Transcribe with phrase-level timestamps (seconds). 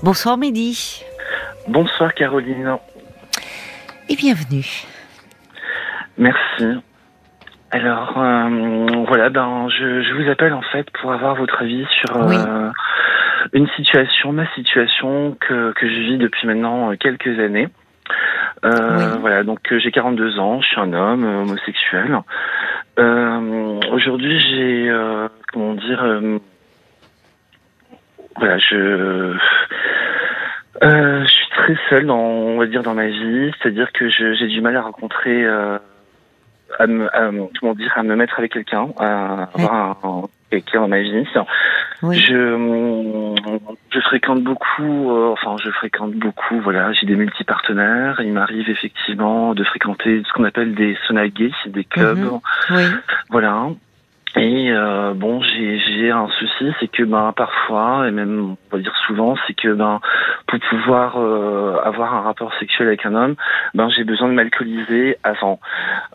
[0.00, 1.02] Bonsoir Mehdi.
[1.66, 2.76] Bonsoir Caroline.
[4.08, 4.64] Et bienvenue.
[6.16, 6.64] Merci.
[7.72, 12.70] Alors euh, voilà, ben je, vous appelle en fait pour avoir votre avis sur euh,
[13.52, 17.68] une situation, ma situation que, que je vis depuis maintenant quelques années.
[18.64, 22.20] Euh, voilà, donc j'ai 42 ans, je suis un homme homosexuel.
[23.92, 24.92] Aujourd'hui, j'ai
[25.52, 26.20] comment dire,
[28.36, 29.36] voilà, je
[30.82, 33.50] euh, je suis très seul dans, on va dire, dans ma vie.
[33.60, 35.78] C'est-à-dire que j'ai du mal à rencontrer, euh,
[36.78, 37.08] à me,
[37.58, 41.24] comment dire, à me mettre avec quelqu'un, à avoir quelqu'un dans ma vie.
[42.02, 43.34] Je,
[43.90, 48.20] je fréquente beaucoup, euh, enfin, je fréquente beaucoup, voilà, j'ai des multipartenaires.
[48.20, 50.96] Il m'arrive effectivement de fréquenter ce qu'on appelle des
[51.34, 52.18] gays, des clubs.
[52.18, 52.40] Mhm.
[52.70, 52.82] Oui.
[53.30, 53.68] Voilà.
[54.36, 58.94] Et euh, bon, j'ai un souci, c'est que ben parfois, et même on va dire
[59.06, 60.00] souvent, c'est que ben
[60.46, 63.36] pour pouvoir euh, avoir un rapport sexuel avec un homme,
[63.74, 65.60] ben j'ai besoin de m'alcooliser avant.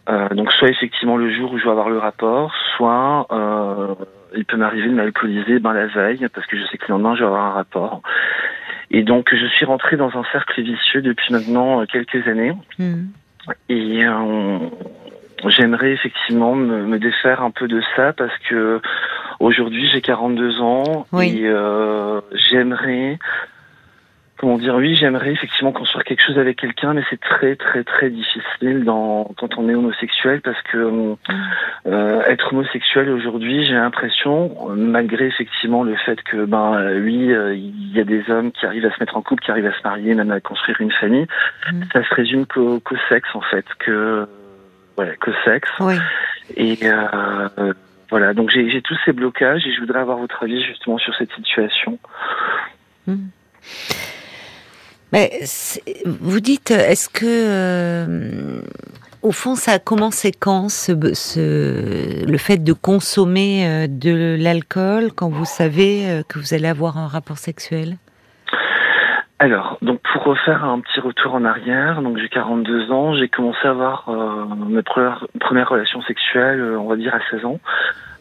[0.09, 3.95] Euh, donc soit effectivement le jour où je vais avoir le rapport, soit euh,
[4.35, 7.15] il peut m'arriver de m'alcooliser ben la veille parce que je sais que le lendemain
[7.15, 8.01] je vais avoir un rapport.
[8.91, 12.53] Et donc je suis rentrée dans un cercle vicieux depuis maintenant quelques années.
[12.77, 13.05] Mmh.
[13.69, 14.05] Et
[15.49, 18.79] j'aimerais effectivement me, défaire un peu de ça parce que
[19.39, 23.17] aujourd'hui j'ai 42 ans et euh, j'aimerais
[24.37, 28.09] comment dire oui j'aimerais effectivement construire quelque chose avec quelqu'un mais c'est très très très
[28.09, 31.15] difficile dans quand on est homosexuel parce que
[31.87, 37.91] euh, être homosexuel aujourd'hui j'ai l'impression malgré effectivement le fait que ben oui euh, il
[37.93, 39.83] y a des hommes qui arrivent à se mettre en couple qui arrivent à se
[39.83, 41.27] marier même à construire une famille
[41.71, 41.83] mm.
[41.91, 44.27] ça se résume qu'au sexe en fait que
[44.97, 45.69] ouais, que sexe.
[45.79, 45.95] Oui.
[46.55, 47.73] Et euh,
[48.09, 51.31] voilà, donc j'ai tous ces blocages et je voudrais avoir votre avis justement sur cette
[51.33, 51.99] situation.
[53.07, 53.27] Hmm.
[55.11, 55.39] Mais
[56.05, 58.61] vous dites, est-ce que euh,
[59.21, 65.29] au fond, ça a comme conséquence ce, le fait de consommer euh, de l'alcool quand
[65.29, 67.97] vous savez que vous allez avoir un rapport sexuel?
[69.43, 73.59] Alors, donc pour refaire un petit retour en arrière, donc j'ai 42 ans, j'ai commencé
[73.65, 77.59] à avoir euh, mes premières, relations sexuelles, euh, on va dire à 16 ans.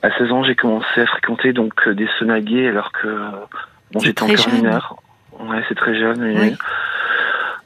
[0.03, 3.07] À 16 ans, j'ai commencé à fréquenter donc euh, des sonagués alors que
[3.93, 4.97] bon, j'étais encore mineur.
[5.39, 6.25] Ouais, c'est très jeune.
[6.25, 6.57] Oui.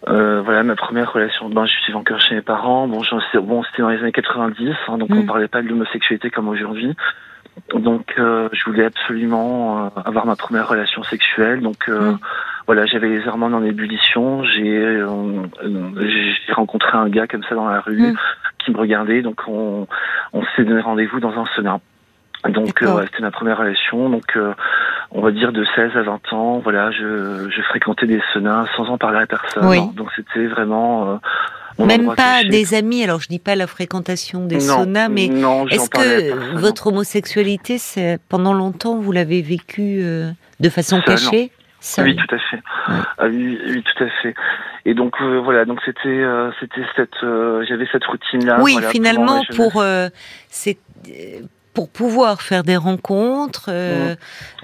[0.08, 1.48] Euh, voilà ma première relation.
[1.48, 2.86] Ben, je suis encore chez mes parents.
[2.86, 3.00] Bon,
[3.40, 5.26] bon, c'était dans les années 90, hein, donc on mm.
[5.26, 6.94] parlait pas de l'homosexualité comme aujourd'hui.
[7.74, 11.60] Donc, euh, je voulais absolument avoir ma première relation sexuelle.
[11.60, 12.18] Donc, mm
[12.66, 14.42] voilà, j'avais les hormones en ébullition.
[14.42, 18.16] J'ai euh, j'ai rencontré un gars comme ça dans la rue hmm.
[18.58, 19.86] qui me regardait, donc on,
[20.32, 21.78] on s'est donné rendez-vous dans un sauna.
[22.48, 24.10] Donc euh, c'était ma première relation.
[24.10, 24.52] Donc euh,
[25.12, 28.88] on va dire de 16 à 20 ans, voilà, je, je fréquentais des saunas sans
[28.90, 29.94] en parler à personne.
[29.94, 31.20] Donc c'était vraiment
[31.78, 33.04] même pas des amis.
[33.04, 35.26] Alors je dis pas la fréquentation des saunas, mais
[35.70, 40.02] est-ce que votre homosexualité, c'est pendant longtemps vous l'avez vécu
[40.60, 41.50] de façon cachée
[41.98, 42.62] oui, tout à fait.
[43.18, 44.34] Ah, oui, oui, tout à fait.
[44.84, 48.58] Et donc euh, voilà, donc c'était euh, c'était cette euh, j'avais cette routine là.
[48.60, 49.82] Oui, finalement pour
[50.48, 50.78] c'est
[51.76, 54.14] pour pouvoir faire des rencontres, euh,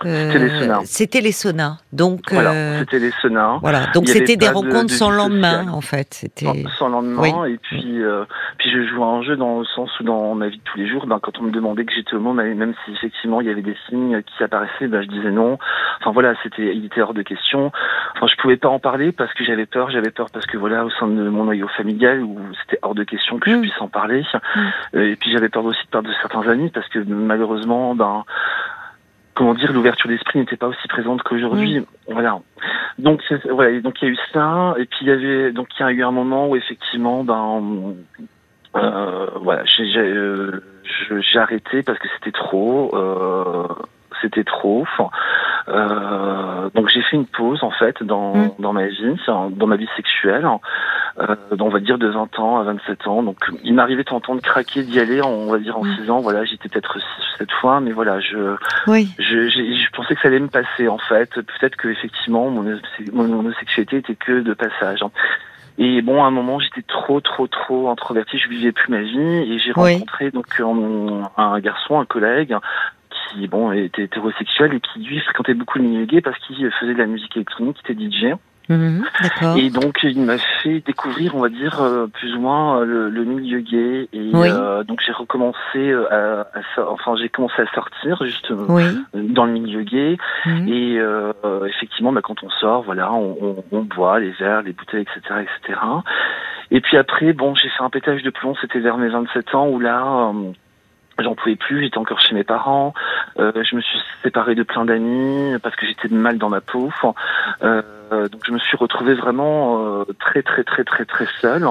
[0.02, 0.06] mmh.
[0.06, 0.80] c'était les saunas.
[0.86, 1.76] C'était les saunas.
[1.92, 3.58] Donc voilà, euh, c'était les saunas.
[3.60, 6.14] Voilà, donc c'était des rencontres sans lendemain en fait.
[6.14, 6.46] C'était
[6.78, 7.44] sans, lendemain.
[7.44, 8.24] Et puis euh,
[8.56, 10.88] puis je jouais un jeu dans le sens où dans ma vie de tous les
[10.88, 13.60] jours, ben, quand on me demandait que j'étais homo, même si effectivement il y avait
[13.60, 15.58] des signes qui apparaissaient, ben, je disais non.
[16.00, 17.72] Enfin voilà, c'était il était hors de question.
[18.16, 19.90] Enfin je pouvais pas en parler parce que j'avais peur.
[19.90, 23.04] J'avais peur parce que voilà au sein de mon noyau familial où c'était hors de
[23.04, 23.60] question que je mmh.
[23.60, 24.24] puisse en parler.
[24.32, 24.98] Mmh.
[24.98, 28.24] Et puis j'avais peur aussi de perdre de certains amis parce que malheureusement, ben,
[29.34, 31.80] comment dire, l'ouverture d'esprit n'était pas aussi présente qu'aujourd'hui.
[31.80, 31.84] Mm.
[32.08, 32.38] Voilà.
[32.98, 35.82] Donc voilà, donc il y a eu ça, et puis il y avait, donc il
[35.82, 37.94] y a eu un moment où effectivement, ben,
[38.76, 40.60] euh, voilà, euh,
[41.20, 42.90] j'ai arrêté parce que c'était trop.
[42.94, 43.68] Euh,
[44.20, 44.86] c'était trop.
[45.68, 48.50] Euh, donc j'ai fait une pause en fait dans, mm.
[48.58, 50.46] dans ma vie, dans ma vie sexuelle,
[51.18, 53.22] euh, on va dire de 20 ans à 27 ans.
[53.22, 56.10] Donc il m'arrivait de temps de craquer, d'y aller, on va dire en 6 mm.
[56.10, 56.20] ans.
[56.20, 57.04] Voilà, j'étais peut-être 6
[57.38, 58.56] 7 fois, mais voilà, je,
[58.86, 59.08] oui.
[59.18, 61.30] je, je, pensais que ça allait me passer en fait.
[61.34, 62.78] Peut-être que effectivement mon,
[63.12, 65.00] mon homosexualité était que de passage.
[65.78, 68.38] Et bon, à un moment, j'étais trop, trop, trop introverti.
[68.38, 72.54] Je vivais plus ma vie et j'ai rencontré donc un, un, garçon, un collègue,
[73.48, 76.98] bon était hétérosexuel et qui lui fréquentait beaucoup le milieu gay parce qu'il faisait de
[76.98, 78.34] la musique électronique, il était DJ.
[78.68, 79.04] Mhm,
[79.56, 83.24] et donc il m'a fait découvrir, on va dire, euh, plus ou moins euh, le,
[83.24, 84.08] milieu gay.
[84.12, 86.46] Et euh, donc j'ai recommencé à,
[86.88, 88.78] enfin j'ai commencé à sortir justement
[89.14, 90.16] dans le milieu gay.
[90.46, 90.68] Mhm.
[90.68, 91.00] Et
[91.68, 95.80] effectivement, bah, quand on sort, voilà, on, on, boit les verres, les bouteilles, etc., etc.
[96.70, 98.54] Et puis après, bon, j'ai fait un pétage de plomb.
[98.60, 100.32] C'était vers mes 27 ans où là
[101.18, 102.94] J'en pouvais plus, j'étais encore chez mes parents.
[103.38, 106.90] Euh, je me suis séparé de plein d'amis parce que j'étais mal dans ma peau.
[107.62, 111.66] Euh, donc je me suis retrouvé vraiment euh, très très très très très seul.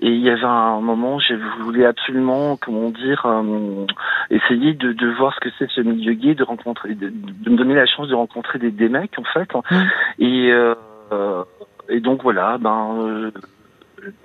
[0.00, 3.86] Et il y avait un moment, je voulais absolument, comment dire, euh,
[4.30, 7.56] essayer de, de voir ce que c'est ce milieu gay, de rencontrer, de, de, me
[7.56, 9.48] donner la chance de rencontrer des, des mecs en fait.
[9.54, 9.76] Mmh.
[10.20, 11.44] Et euh,
[11.88, 13.30] et donc voilà, ben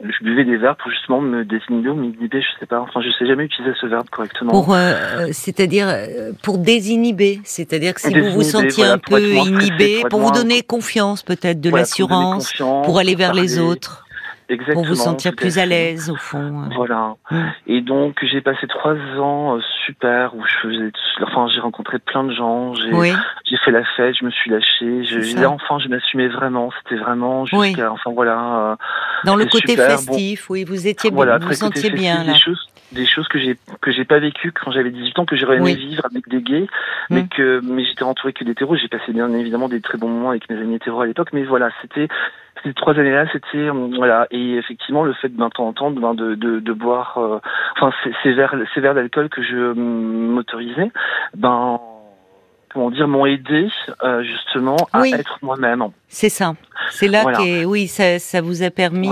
[0.04, 2.80] je buvais des verres pour justement me désinhiber ou m'inhiber, je sais pas.
[2.82, 4.52] Enfin, je sais jamais utiliser ce verbe correctement.
[4.52, 10.04] Pour, euh, c'est-à-dire euh, pour désinhiber, c'est-à-dire que si vous vous sentiez un peu inhibé,
[10.10, 14.06] pour, vous donner confiance peut-être, de l'assurance, pour aller vers les autres.
[14.52, 16.70] Exactement, pour vous sentir plus à l'aise au fond.
[16.76, 17.16] Voilà.
[17.30, 17.42] Mm.
[17.68, 20.92] Et donc j'ai passé trois ans euh, super où je faisais,
[21.24, 25.46] enfin j'ai rencontré plein de gens, j'ai fait la fête, je me suis lâché, je,
[25.46, 28.78] enfin je m'assumais vraiment, c'était vraiment jusqu'à, enfin voilà.
[29.24, 32.34] Dans le côté festif, oui, vous étiez bien, vous vous sentiez bien là.
[32.34, 35.38] Des choses, des choses que j'ai que j'ai pas vécues quand j'avais 18 ans, que
[35.38, 36.68] j'aurais aimé vivre avec des gays,
[37.10, 37.30] mais mm.
[37.30, 38.76] que mais j'étais entouré que d'hétéros.
[38.76, 41.44] J'ai passé bien évidemment des très bons moments avec mes amis hétéros à l'époque, mais
[41.44, 42.10] voilà, c'était
[42.64, 46.36] ces trois années-là, c'était euh, voilà, et effectivement le fait de temps en temps de,
[46.36, 47.40] de, de boire, euh,
[47.76, 47.92] enfin
[48.24, 50.92] ces verres, ces verres d'alcool que je euh, m'autorisais,
[51.36, 51.80] ben
[52.74, 53.68] comment dire, m'ont aidé
[54.22, 55.88] justement à être moi-même.
[56.08, 56.54] C'est ça.
[56.90, 59.10] C'est là que oui, ça, ça vous a permis.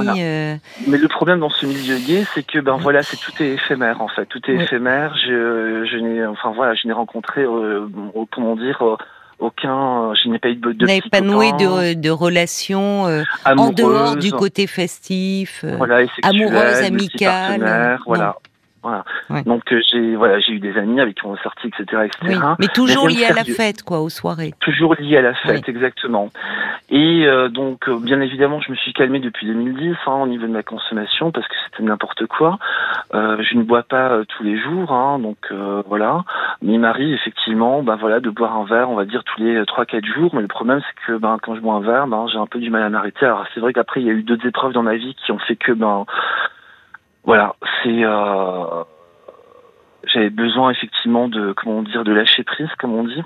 [0.88, 4.02] Mais le problème dans ce milieu gay, c'est que ben voilà, c'est tout est éphémère
[4.02, 5.14] en fait, tout est éphémère.
[5.18, 7.46] Je, je n'ai, enfin voilà, je n'ai rencontré,
[8.32, 8.82] comment dire
[9.40, 13.72] aucun, je n'ai pas eu de, de n'avez pas noué de, de relations euh, en
[13.72, 18.00] dehors du côté festif, euh, voilà, amoureuse, amicale.
[18.06, 18.36] Voilà.
[18.82, 19.04] Voilà.
[19.46, 22.40] Donc euh, j'ai voilà j'ai eu des amis avec qui on est sorti etc etc.
[22.60, 24.54] Mais toujours lié à la fête quoi aux soirées.
[24.62, 26.30] Toujours lié à la fête exactement.
[26.90, 30.48] Et euh, donc euh, bien évidemment je me suis calmé depuis 2010 hein, au niveau
[30.48, 32.58] de ma consommation parce que c'était n'importe quoi.
[33.12, 35.52] je ne bois pas tous les jours hein, donc
[35.88, 36.24] voilà.
[36.62, 39.66] Mais il m'arrive effectivement ben voilà de boire un verre on va dire tous les
[39.66, 40.34] trois quatre jours.
[40.34, 42.60] Mais le problème c'est que ben quand je bois un verre ben j'ai un peu
[42.60, 43.26] du mal à m'arrêter.
[43.26, 45.40] Alors c'est vrai qu'après il y a eu d'autres épreuves dans ma vie qui ont
[45.40, 46.06] fait que ben
[47.30, 47.54] voilà,
[47.84, 48.84] c'est euh,
[50.04, 53.22] j'avais besoin effectivement de comment dire de lâcher prise, comme on dit.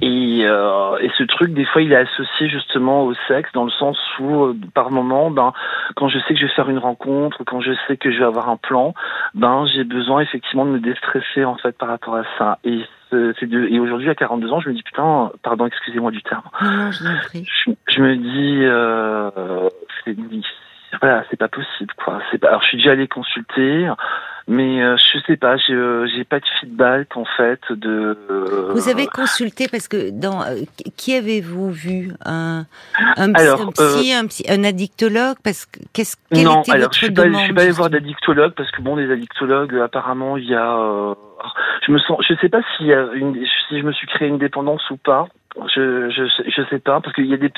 [0.00, 3.70] Et, euh, et ce truc, des fois, il est associé justement au sexe, dans le
[3.70, 5.52] sens où, euh, par moment, ben,
[5.94, 8.24] quand je sais que je vais faire une rencontre, quand je sais que je vais
[8.24, 8.94] avoir un plan,
[9.34, 12.60] ben, j'ai besoin effectivement de me déstresser en fait par rapport à ça.
[12.64, 12.80] Et
[13.10, 16.44] c'est de, et aujourd'hui à 42 ans, je me dis putain, pardon, excusez-moi du terme.
[16.62, 17.04] Non, je,
[17.88, 19.68] je, me dis, euh,
[20.02, 20.16] c'est
[21.00, 22.20] voilà, c'est pas possible quoi.
[22.30, 22.48] C'est pas.
[22.48, 23.88] Alors je suis déjà allé consulter,
[24.48, 28.16] mais euh, je sais pas, j'ai pas de feedback en fait de.
[28.72, 30.60] Vous avez consulté parce que dans euh,
[30.96, 32.12] qui avez-vous vu?
[32.24, 32.66] Un
[33.16, 35.36] un, alors, psy, un, psy, un addictologue?
[35.42, 37.70] Parce que qu'est-ce quelle non, était alors votre je suis pas, je suis pas allé
[37.70, 41.14] voir d'addictologue parce que bon les addictologues apparemment il y a euh,
[41.86, 43.34] je me sens je sais pas s'il y a une
[43.68, 45.26] si je me suis créé une dépendance ou pas
[45.74, 47.52] je, je, je sais pas, parce qu'il y a des,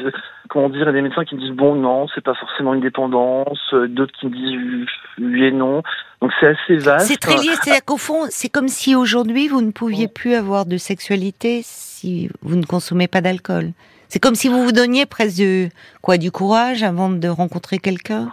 [0.48, 3.86] comment dire, des médecins qui me disent bon, non, c'est pas forcément une dépendance, euh,
[3.88, 4.88] d'autres qui me disent
[5.18, 5.82] oui et non.
[6.20, 7.06] Donc c'est assez vaste.
[7.06, 10.66] C'est très lié, c'est-à-dire qu'au fond, c'est comme si aujourd'hui vous ne pouviez plus avoir
[10.66, 13.70] de sexualité si vous ne consommez pas d'alcool.
[14.08, 15.70] C'est comme si vous vous donniez presque du,
[16.02, 18.28] quoi, du courage avant de rencontrer quelqu'un.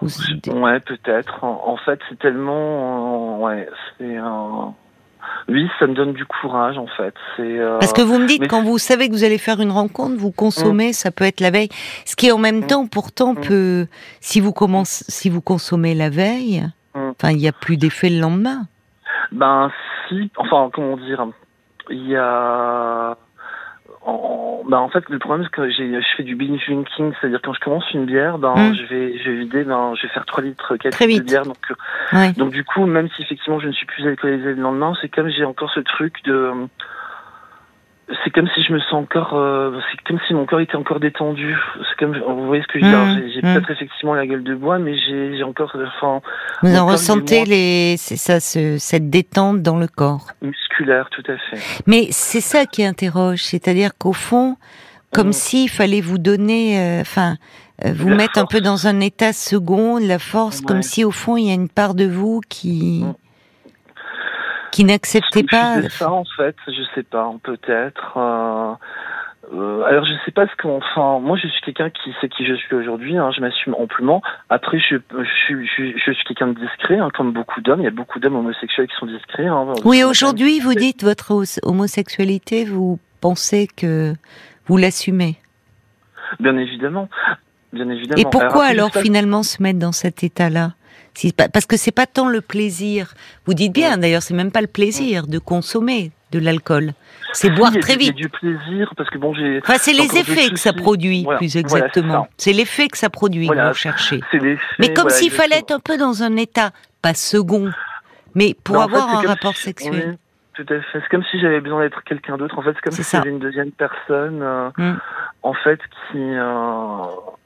[0.00, 1.42] Ouais, peut-être.
[1.42, 4.74] En, fait, c'est tellement, ouais, c'est un.
[5.48, 7.14] Oui, ça me donne du courage en fait.
[7.38, 10.16] Euh, parce que vous me dites quand vous savez que vous allez faire une rencontre,
[10.16, 10.92] vous consommez, mm.
[10.92, 11.68] ça peut être la veille,
[12.04, 12.66] ce qui en même mm.
[12.66, 13.40] temps pourtant mm.
[13.40, 13.86] peut,
[14.20, 18.20] si vous commencez, si vous consommez la veille, enfin il n'y a plus d'effet le
[18.20, 18.66] lendemain.
[19.32, 19.70] Ben
[20.08, 21.26] si, enfin comment dire,
[21.90, 23.16] il y a
[24.08, 27.40] en, bah en fait, le problème, c'est que j'ai, je fais du binge drinking, c'est-à-dire
[27.42, 30.24] quand je commence une bière, ben, je vais, je vais vider, ben, je vais faire
[30.24, 31.42] 3 litres, 4 litres de bière.
[31.44, 31.56] Donc,
[32.36, 35.28] donc, du coup, même si effectivement je ne suis plus alcoolisé le lendemain, c'est comme
[35.28, 36.68] j'ai encore ce truc de,
[38.24, 40.98] c'est comme si je me sens encore, euh, c'est comme si mon corps était encore
[40.98, 41.56] détendu.
[41.76, 42.98] C'est comme, vous voyez ce que je veux dire?
[42.98, 43.54] Mmh, J'ai, mmh.
[43.54, 46.20] peut-être effectivement la gueule de bois, mais j'ai, encore, enfin.
[46.62, 50.28] Vous en ressentez les, c'est ça, ce, cette détente dans le corps?
[50.40, 51.82] Musculaire, tout à fait.
[51.86, 54.56] Mais c'est ça qui interroge, c'est-à-dire qu'au fond,
[55.12, 55.32] comme mmh.
[55.32, 57.34] s'il fallait vous donner, euh, enfin, euh,
[57.84, 61.46] vous mettre un peu dans un état second, la force, comme si au fond il
[61.46, 63.04] y a une part de vous qui
[64.70, 65.82] qui n'acceptait pas.
[65.88, 68.16] ça en fait, je sais pas, peut-être.
[68.16, 68.74] Euh,
[69.54, 70.76] euh, alors je sais pas ce qu'on.
[70.76, 73.16] Enfin, moi je suis quelqu'un qui sait qui je suis aujourd'hui.
[73.16, 74.22] Hein, je m'assume amplement.
[74.50, 77.80] Après, je, je, je, je suis quelqu'un de discret, hein, comme beaucoup d'hommes.
[77.80, 79.46] Il y a beaucoup d'hommes homosexuels qui sont discrets.
[79.46, 81.32] Hein, oui, aujourd'hui, vous dites votre
[81.62, 82.64] homosexualité.
[82.64, 84.14] Vous pensez que
[84.66, 85.36] vous l'assumez?
[86.40, 87.08] Bien évidemment.
[87.72, 88.20] Bien évidemment.
[88.20, 90.72] Et pourquoi alors, finalement se mettre dans cet état-là
[91.52, 93.14] parce que c'est pas tant le plaisir.
[93.46, 96.92] Vous dites bien, d'ailleurs, c'est même pas le plaisir de consommer de l'alcool.
[97.32, 98.14] C'est boire très vite.
[98.14, 99.60] du plaisir parce que bon, j'ai.
[99.62, 102.28] Enfin, c'est les effets que ça produit, plus exactement.
[102.36, 104.20] c'est l'effet que ça produit que vous cherchez.
[104.78, 106.70] Mais comme s'il fallait être un peu dans un état,
[107.02, 107.70] pas second,
[108.34, 110.18] mais pour avoir un rapport sexuel.
[110.64, 111.00] Tout à fait.
[111.00, 112.58] C'est comme si j'avais besoin d'être quelqu'un d'autre.
[112.58, 114.42] En fait, c'est comme si j'avais une deuxième personne.
[114.42, 114.96] Euh, mm
[115.42, 115.78] en fait
[116.10, 116.42] qui euh,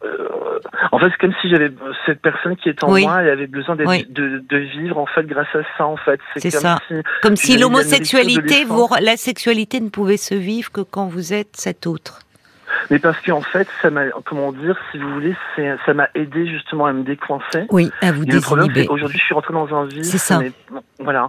[0.05, 0.59] euh,
[0.93, 1.71] en fait c'est comme si j'avais
[2.07, 5.55] cette personne qui est en moi elle avait besoin de, de, vivre en fait grâce
[5.55, 6.79] à ça en fait c'est ça
[7.23, 8.65] comme si l'homosexualité
[9.01, 12.21] la sexualité ne pouvait se vivre que quand vous êtes cet autre
[12.91, 15.37] mais parce qu'en fait, ça m'a, comment dire, si vous voulez,
[15.85, 17.67] ça m'a aidé justement à me décoincer.
[17.71, 18.89] Oui, à vous désinhiber.
[18.89, 20.05] Aujourd'hui, je suis rentré dans un vide.
[20.05, 20.41] C'est ça.
[20.99, 21.29] voilà.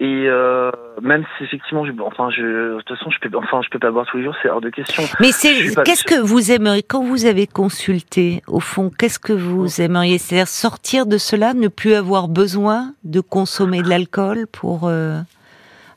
[0.00, 0.72] Et euh,
[1.02, 3.90] même si effectivement, je, enfin, je, de toute façon, je peux, enfin, je peux pas
[3.90, 5.02] boire tous les jours, c'est hors de question.
[5.20, 9.80] Mais c'est, qu'est-ce que vous aimeriez quand vous avez consulté, au fond, qu'est-ce que vous
[9.80, 15.20] aimeriez, c'est-à-dire sortir de cela, ne plus avoir besoin de consommer de l'alcool pour euh,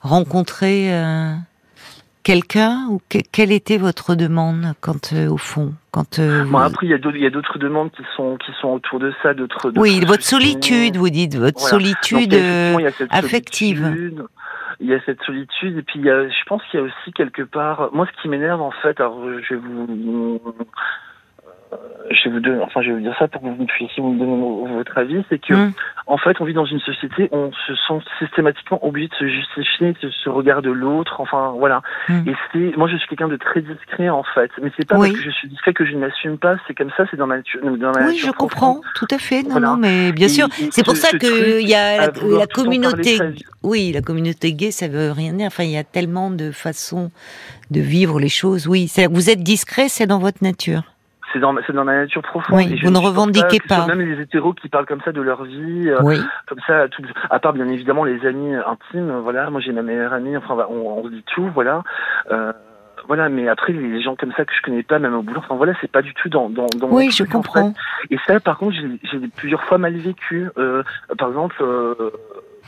[0.02, 0.94] rencontrer.
[0.94, 1.34] Euh
[2.24, 6.90] quelqu'un ou quelle était votre demande quand euh, au fond quand euh, bon, après il
[6.90, 10.96] y a d'autres demandes qui sont qui sont autour de ça d'autres oui votre solitude
[10.96, 12.34] vous dites votre solitude
[13.10, 13.94] affective
[14.80, 16.86] il y a cette solitude et puis il y a, je pense qu'il y a
[16.86, 20.42] aussi quelque part moi ce qui m'énerve en fait alors je vais vous
[22.12, 24.16] je vais vous donner, enfin, je vais vous dire ça pour que vous puissiez vous
[24.16, 25.74] donner votre avis, c'est que, mm.
[26.08, 29.28] en fait, on vit dans une société où on se sent systématiquement obligé de se
[29.28, 31.82] justifier, de se regarder l'autre, enfin, voilà.
[32.10, 32.30] Mm.
[32.30, 34.52] Et c'est, moi, je suis quelqu'un de très discret, en fait.
[34.62, 36.92] Mais c'est pas parce que je suis discret que je ne m'assume pas, c'est comme
[36.98, 37.62] ça, c'est dans ma nature.
[37.64, 39.44] Dans oui, je comprends, tout à fait.
[39.44, 40.48] Non, non, mais bien sûr.
[40.72, 43.18] C'est pour ça qu'il y a la, communauté,
[43.64, 45.48] oui, la communauté gay, ça veut rien dire.
[45.48, 47.12] Enfin, il y a tellement de façons
[47.72, 48.68] de vivre les choses.
[48.68, 50.93] Oui, vous êtes discret, c'est dans votre nature
[51.34, 52.58] c'est dans, dans ma nature profonde.
[52.58, 53.86] Oui, vous ne revendiquez pas.
[53.88, 56.20] Même les hétéros qui parlent comme ça de leur vie, euh, oui.
[56.48, 59.50] comme ça, tout, à part bien évidemment les amis intimes, voilà.
[59.50, 61.84] Moi, j'ai ma meilleure amie, enfin, on, on se dit tout, voilà.
[62.32, 62.54] Euh,
[63.08, 65.56] voilà, mais après les gens comme ça que je connais pas, même au boulot, enfin
[65.56, 67.74] voilà, c'est pas du tout dans dans, dans Oui, je comprends.
[68.10, 70.50] Et ça, par contre, j'ai plusieurs fois mal vécu.
[70.58, 70.84] Euh,
[71.18, 72.12] par exemple, euh,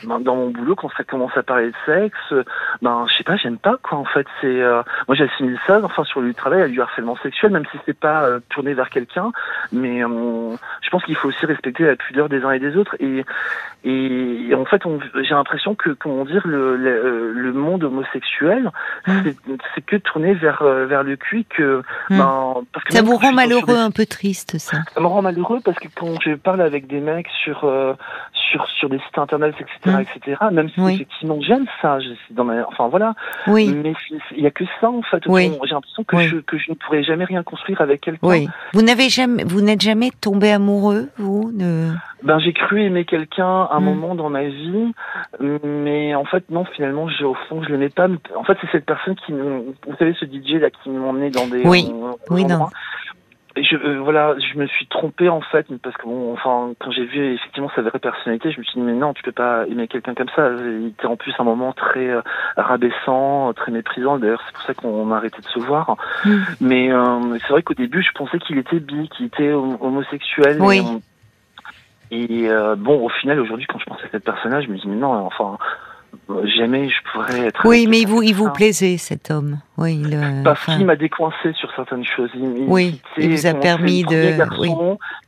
[0.04, 2.46] ben, dans mon boulot, quand ça commence à parler de sexe,
[2.82, 3.98] ben je sais pas, j'aime pas quoi.
[3.98, 7.52] En fait, c'est euh, moi j'assimile ça, enfin sur le travail, à du harcèlement sexuel,
[7.52, 9.32] même si c'est pas euh, tourné vers quelqu'un.
[9.72, 12.96] Mais euh, je pense qu'il faut aussi respecter la pudeur des uns et des autres.
[13.00, 13.24] Et
[13.88, 14.82] et, en fait,
[15.22, 18.72] j'ai l'impression que comment dire le le, le monde homosexuel,
[19.08, 19.14] mmh.
[19.76, 22.18] c'est que tourné vers vers le cul que mmh.
[22.18, 24.78] ben, parce que ça vous rend malheureux, un peu triste ça?
[24.94, 27.60] Ça me rend malheureux parce que quand je parle avec des mecs sur
[28.34, 30.02] sur sur des sites internet, etc Mmh.
[30.02, 30.38] etc.
[30.52, 32.00] Même si effectivement j'aime ça,
[32.32, 33.14] dans ma, enfin voilà.
[33.48, 33.74] Oui.
[33.74, 33.94] Mais
[34.36, 35.24] il y a que ça en fait.
[35.26, 38.28] J'ai l'impression que je que je ne pourrais jamais rien construire avec quelqu'un.
[38.28, 38.48] Oui.
[38.74, 41.52] Vous n'avez jamais, vous n'êtes jamais tombé amoureux, vous.
[42.24, 43.84] Ben j'ai cru aimer quelqu'un un mmh.
[43.84, 44.92] moment dans ma vie,
[45.40, 46.66] mais en fait non.
[46.76, 48.08] Finalement, je, au fond, je l'aimais pas.
[48.36, 51.62] En fait, c'est cette personne qui, vous savez, ce DJ là qui m'emmenait dans des.
[51.66, 51.92] Oui.
[52.30, 52.68] oui, non
[53.64, 57.06] je, euh, voilà, je me suis trompé en fait, parce que bon, enfin, quand j'ai
[57.06, 59.88] vu effectivement sa vraie personnalité, je me suis dit mais non, tu peux pas aimer
[59.88, 60.50] quelqu'un comme ça.
[60.52, 62.22] Il était en plus un moment très euh,
[62.58, 64.18] rabaissant, très méprisant.
[64.18, 65.96] D'ailleurs, c'est pour ça qu'on a arrêté de se voir.
[66.60, 70.58] Mais euh, c'est vrai qu'au début, je pensais qu'il était bi, qu'il était homosexuel.
[70.60, 70.82] Oui.
[72.12, 72.48] Et,
[72.78, 75.12] bon, au final, aujourd'hui, quand je pense à cette personnage, je me dis mais non,
[75.26, 75.58] enfin
[76.58, 77.62] jamais je pourrais être.
[77.66, 79.60] Oui, mais il vous, il vous plaisait cet homme.
[79.78, 80.02] Oui,
[80.44, 82.30] Parce qu'il m'a décoincé sur certaines choses.
[82.36, 84.36] Il, oui, il vous a permis de.
[84.60, 84.72] Oui.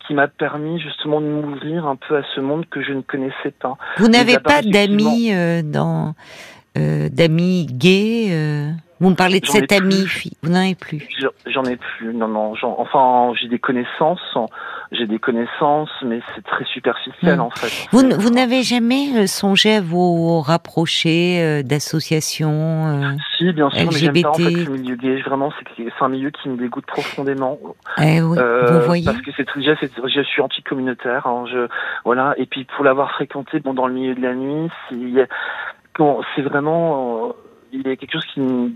[0.05, 3.51] Qui m'a permis justement de m'ouvrir un peu à ce monde que je ne connaissais
[3.59, 3.77] pas.
[3.97, 6.15] Vous n'avez pas d'amis euh, dans
[6.77, 10.05] euh, d'amis gays euh, Vous me parlez de cette amie,
[10.43, 11.07] vous n'en avez plus
[11.45, 12.13] J'en ai plus.
[12.13, 12.53] Non, non.
[12.61, 14.37] Enfin, j'ai des connaissances
[14.91, 17.41] j'ai des connaissances, mais c'est très superficiel hmm.
[17.41, 17.87] en fait.
[17.91, 23.89] Vous, vous n'avez jamais euh, songé à vous rapprocher euh, d'associations euh, Si, bien sûr,
[23.89, 23.93] LGBT.
[23.93, 25.21] mais j'aime pas en fait le milieu gay.
[25.21, 27.59] Vraiment, c'est un milieu qui me dégoûte profondément.
[27.97, 29.05] Eh oui, vous voyez.
[29.05, 31.27] Parce que c'est déjà, je suis anti-communautaire.
[31.27, 31.67] Hein, je,
[32.05, 32.33] voilà.
[32.37, 34.69] Et puis pour l'avoir fréquenté, bon, dans le milieu de la nuit,
[36.35, 37.33] c'est vraiment
[37.71, 38.71] il y a quelque chose qui me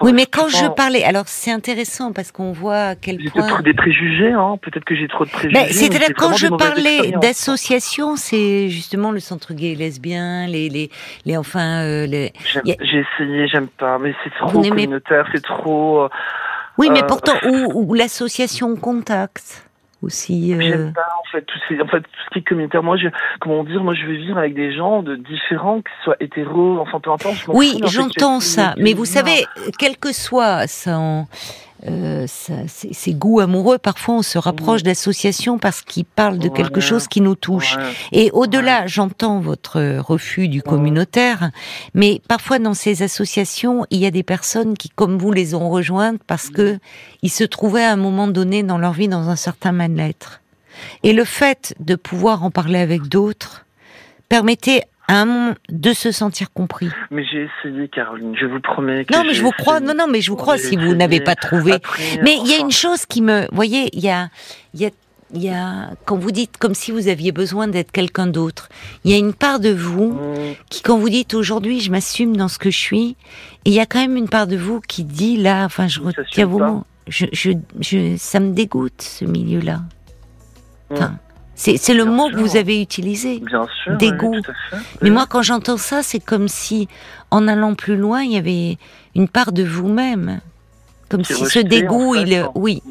[0.00, 3.46] Oui, mais quand je parlais, alors c'est intéressant parce qu'on voit à quel point.
[3.46, 4.58] Peut-être des préjugés, hein.
[4.60, 5.54] Peut-être que j'ai trop de préjugés.
[5.54, 10.90] Ben, c'est-à-dire quand je parlais d'association, c'est justement le centre gay et lesbien, les, les,
[11.24, 12.32] les enfin, euh, les.
[12.64, 16.02] J'ai essayé, j'aime pas, mais c'est trop communautaire, c'est trop.
[16.02, 16.08] Euh,
[16.78, 19.68] Oui, mais pourtant, ou, l'association Contact
[20.04, 20.54] aussi.
[20.58, 22.82] J'aime pas en fait tout, en fait tout ce qui est communautaire.
[22.82, 23.08] Moi, je,
[23.40, 26.78] comment dire, moi je veux vivre avec des gens de différents, que ce soit hétéro,
[26.80, 27.36] enfin peu importe.
[27.48, 29.46] oui, j'entends ça, mais vous savez,
[29.78, 31.24] quel que soit ça,
[31.86, 34.84] euh, ces goûts amoureux, parfois on se rapproche mmh.
[34.84, 37.76] d'associations parce qu'ils parlent de quelque chose qui nous touche.
[38.12, 41.50] Et au-delà, j'entends votre refus du communautaire,
[41.92, 45.68] mais parfois dans ces associations, il y a des personnes qui, comme vous, les ont
[45.68, 46.78] rejointes parce que
[47.22, 50.40] ils se trouvaient à un moment donné dans leur vie dans un certain mal-être.
[51.02, 53.64] Et le fait de pouvoir en parler avec d'autres
[54.28, 56.88] permettait un de se sentir compris.
[57.10, 58.34] Mais j'ai essayé, Caroline.
[58.38, 59.04] Je vous promets.
[59.12, 59.80] non, mais je vous crois.
[59.80, 61.74] Non, non, mais je vous crois si vous n'avez pas trouvé.
[62.22, 64.28] mais il y a une chose qui me, voyez, il y a,
[64.72, 64.90] il y a,
[65.34, 68.68] il y a, quand vous dites comme si vous aviez besoin d'être quelqu'un d'autre,
[69.04, 70.54] il y a une part de vous mm.
[70.70, 73.16] qui, quand vous dites aujourd'hui, je m'assume dans ce que je suis,
[73.64, 76.00] et il y a quand même une part de vous qui dit là, enfin, je
[76.00, 79.80] retiens vos mots, je, je, je, ça me dégoûte ce milieu-là.
[80.90, 80.94] Mm.
[80.94, 81.18] Enfin,
[81.54, 83.40] c'est le mot que vous avez utilisé.
[83.40, 83.96] Bien sûr.
[83.96, 84.36] Dégoût.
[85.02, 86.88] Mais moi, quand j'entends ça, c'est comme si,
[87.30, 88.78] en allant plus loin, il y avait
[89.14, 90.40] une part de vous-même.
[91.08, 92.82] Comme si ce dégoût, il, oui,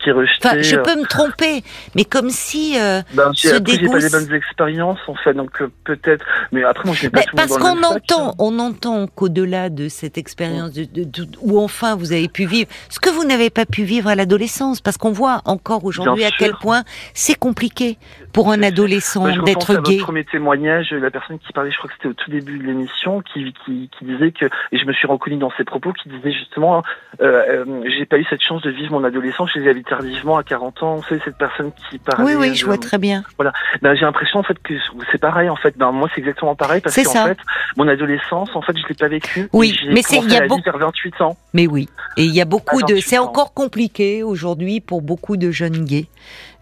[0.00, 1.62] qui Enfin, je peux me tromper,
[1.94, 5.62] mais comme si euh, ben, ce après, j'ai pas les bonnes expériences en fait, donc
[5.62, 6.24] euh, peut-être.
[6.50, 10.18] Mais après, moi, je n'ai pas tout Parce qu'on entend, on entend qu'au-delà de cette
[10.18, 13.84] expérience de, de, où enfin vous avez pu vivre ce que vous n'avez pas pu
[13.84, 16.82] vivre à l'adolescence, parce qu'on voit encore aujourd'hui à quel point
[17.14, 17.98] c'est compliqué
[18.32, 19.96] pour un adolescent d'être gay.
[19.96, 22.64] Votre premier témoignage, la personne qui parlait, je crois que c'était au tout début de
[22.64, 26.08] l'émission, qui, qui, qui, disait que, et je me suis reconnu dans ses propos, qui
[26.08, 26.82] disait justement,
[27.20, 30.42] euh, euh, j'ai pas eu cette chance de vivre mon adolescence, je l'ai tardivement à
[30.42, 30.96] 40 ans.
[30.96, 32.24] Vous cette personne qui parlait.
[32.24, 33.24] Oui, oui, je vois très bien.
[33.36, 33.52] Voilà.
[33.82, 34.74] Ben, j'ai l'impression en fait que
[35.10, 35.76] c'est pareil en fait.
[35.76, 37.38] Ben, moi, c'est exactement pareil parce qu'en fait,
[37.76, 39.48] mon adolescence, en fait, je l'ai pas vécu.
[39.52, 40.62] Oui, mais c'est il y a beaucoup.
[40.62, 41.36] vers 28 ans.
[41.54, 42.96] Mais oui, et il y a beaucoup de.
[42.96, 46.08] C'est encore compliqué aujourd'hui pour beaucoup de jeunes gays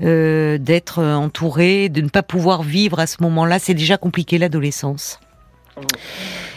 [0.03, 3.59] euh, d'être entourés, de ne pas pouvoir vivre à ce moment-là.
[3.59, 5.21] C'est déjà compliqué l'adolescence.
[5.77, 5.81] Mmh.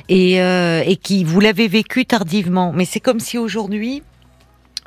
[0.09, 2.71] Et, euh, et qui vous l'avez vécu tardivement.
[2.73, 4.01] Mais c'est comme si aujourd'hui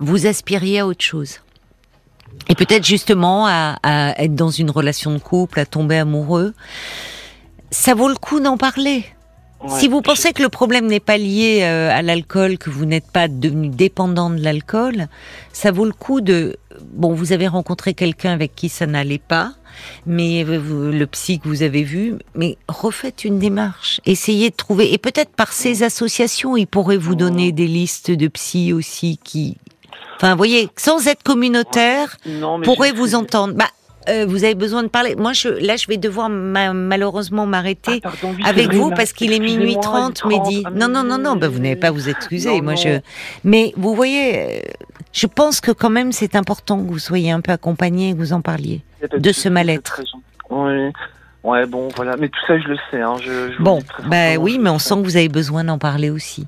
[0.00, 1.40] vous aspiriez à autre chose.
[2.48, 3.76] Et peut-être justement à,
[4.18, 6.54] être dans une relation de couple, à tomber amoureux.
[7.70, 9.04] Ça vaut le coup d'en parler.
[9.68, 13.10] si vous pensez que le problème n'est pas lié euh, à l'alcool, que vous n'êtes
[13.10, 15.06] pas devenu dépendant de l'alcool,
[15.52, 16.56] ça vaut le coup de...
[16.92, 19.52] Bon, vous avez rencontré quelqu'un avec qui ça n'allait pas,
[20.04, 24.98] mais le psy que vous avez vu, mais refaites une démarche, essayez de trouver, et
[24.98, 29.56] peut-être par ces associations, ils pourraient vous donner des listes de psy aussi qui
[30.16, 32.16] Enfin, vous voyez, sans être communautaire,
[32.64, 33.54] pourrait vous entendre.
[33.54, 33.66] Bah,
[34.08, 35.14] euh, vous avez besoin de parler.
[35.16, 38.10] Moi, je, là, je vais devoir malheureusement m'arrêter ah,
[38.44, 40.64] avec vous parce qu'il est minuit 30, midi.
[40.74, 42.60] non, non, non, non, bah, vous n'avez pas à vous excuser.
[42.60, 43.00] moi, je.
[43.44, 44.60] Mais vous voyez, euh,
[45.12, 48.18] je pense que quand même, c'est important que vous soyez un peu accompagné et que
[48.18, 48.82] vous en parliez
[49.16, 50.00] de ce mal-être.
[50.50, 50.90] Oui.
[51.44, 52.16] Ouais, bon, voilà.
[52.16, 53.00] Mais tout ça, je le sais.
[53.00, 53.16] Hein.
[53.20, 56.46] Je, bon, bah oui, mais on sent que vous avez besoin d'en parler aussi.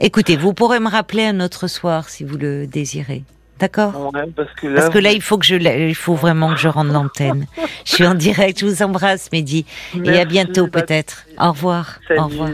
[0.00, 3.24] Écoutez, vous pourrez me rappeler un autre soir si vous le désirez.
[3.58, 4.52] D'accord parce,
[4.90, 7.46] que là, il faut que je, il faut vraiment que je rende l'antenne.
[7.84, 8.58] je suis en direct.
[8.58, 9.64] Je vous embrasse, Mehdi,
[10.04, 11.24] et à bientôt peut-être.
[11.38, 12.00] Au revoir.
[12.18, 12.50] Au revoir.